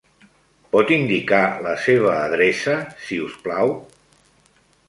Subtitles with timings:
[0.75, 3.79] Pot indicar la seva adreça, si us plau?